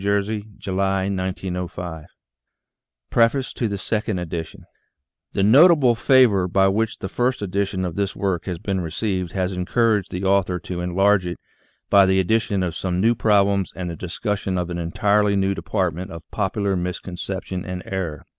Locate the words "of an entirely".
14.57-15.35